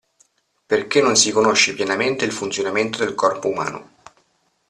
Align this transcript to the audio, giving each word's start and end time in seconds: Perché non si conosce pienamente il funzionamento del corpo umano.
Perché 0.65 0.99
non 0.99 1.15
si 1.15 1.29
conosce 1.31 1.75
pienamente 1.75 2.25
il 2.25 2.31
funzionamento 2.31 3.03
del 3.05 3.13
corpo 3.13 3.49
umano. 3.49 3.91